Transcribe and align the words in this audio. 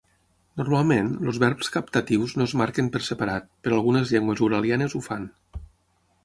Normalment, 0.59 1.09
els 1.31 1.39
verbs 1.43 1.69
captatius 1.75 2.33
no 2.39 2.47
es 2.49 2.55
marquen 2.63 2.89
per 2.97 3.03
separat, 3.09 3.47
però 3.69 3.79
algunes 3.83 4.15
llengües 4.15 4.43
uralianes 4.49 4.97
ho 5.01 5.05
fan. 5.11 5.31